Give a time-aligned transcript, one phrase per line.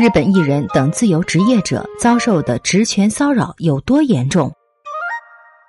[0.00, 4.50] 日本艺人等自由职业者遭受的职权骚扰有多严重？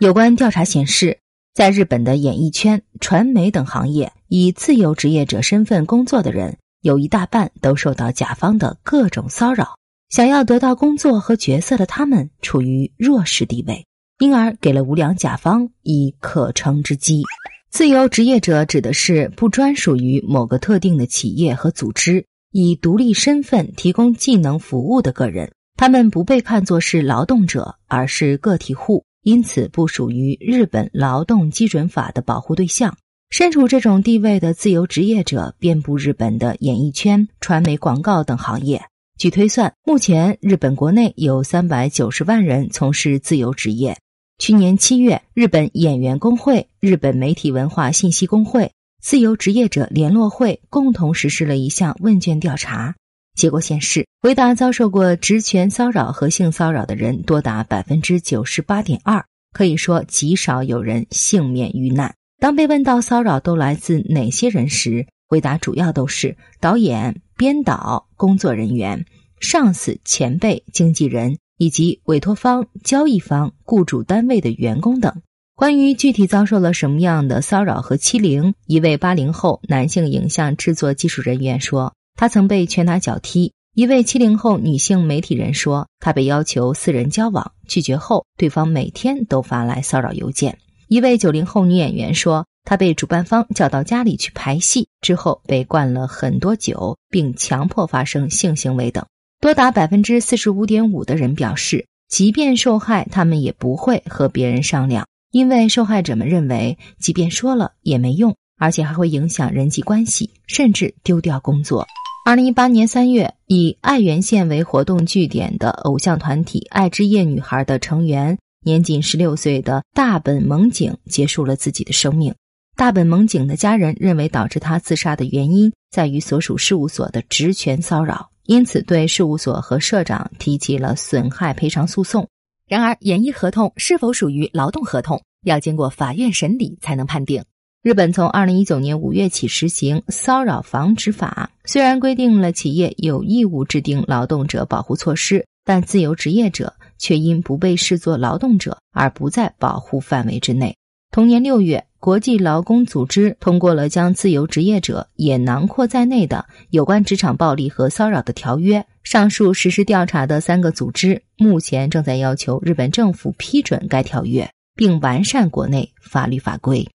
[0.00, 1.20] 有关调查显示，
[1.54, 9.76] 在日本的演艺圈、传媒等行业，以自由职业者身份工作的人，有一大半都受到甲方的各种骚扰。
[10.08, 13.86] 想要得到工作和角色的他们，处于弱势地位，
[14.18, 17.22] 因而给了无良甲方以可乘之机。
[17.70, 22.26] 自由职业者指的是不专属于某个特定的企业和组织。
[22.58, 32.96] 以独立身份提供技能服务的个人，他们不被看作是劳动者，而是个体户，因此不属于日本劳动基准法的保护对象。
[33.28, 38.80] 身处这种地位的自由职业者遍布日本的演艺圈、传媒、广告等行业。
[39.18, 43.98] 据推算，目前日本国内有三百九十万人从事自由职业。
[44.38, 48.72] 去年七月，日本演员工会、日本媒体文化信息工会。
[49.06, 52.96] 自由职业者联络会共同实施了一项问卷调查，
[53.36, 62.16] 结果显示，回答遭受过职权骚扰和性骚扰的人多达百分之九十八点二，可以说极少有人幸免于难。
[62.40, 69.06] 当被问到骚扰都来自哪些人时，回答主要都是导演、编导、工作人员、
[69.38, 75.22] 上司、前辈、经纪人以及委托方、交易方、雇主单位的员工等。
[75.56, 90.52] 关于具体遭受了什么样的骚扰和欺凌，一位八零后男性影像制作技术人员说，他曾被拳打脚踢；一位七零后女性媒体人说，他被要求私人交往，拒绝后，对方每天都发来骚扰邮件；
[90.88, 99.06] 一位九零后女演员说，她被主办方叫到家里去排戏，之后被灌了很多酒，并强迫发生性行为等。
[99.40, 105.06] 多达百分之四十五点五的人表示，即便受害，他们也不会和别人商量。
[105.30, 111.86] 因为受害者们认为，即便说了也没用，而且还会影响人际关系，甚至丢掉工作。
[112.24, 122.34] 二零一八年三月，以爱媛县为活动据点的偶像团体“爱之夜女孩”的成员，年仅十六岁的大本萌景结束了自己的生命。
[122.74, 132.28] 大本萌景的家人认为，导致他自杀的原因在于所属事务所的职权骚扰，因此对事务所和社长提起了损害赔偿诉讼。
[132.68, 137.44] 然而，演艺合同是否属于劳动合同，要经过法院审理才能判定。
[137.80, 150.76] 日本从二零一九年五月起实行《骚扰防止法》，虽然规定了企业有义务制定劳动者保护措施，但自由职业者却因不被视作劳动者而不在保护范围之内。
[151.12, 158.86] 同年六月，国际劳工组织通过了将自由职业者也囊括在内的有关职场暴力和骚扰的条约。
[159.02, 166.88] 上述实施调查的三个组织目前正在要求日本政府批准该条约，并完善国内法律法规。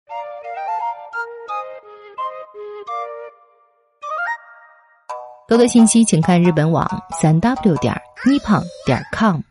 [5.45, 6.87] 更多信息请看日本网
[7.19, 7.93] 三 w 点
[8.25, 9.41] nippon 点 com。